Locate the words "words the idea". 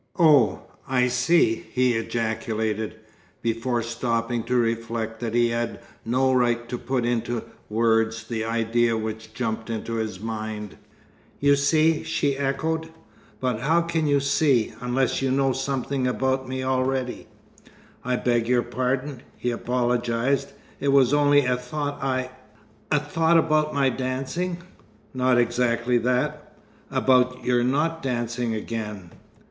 7.69-8.97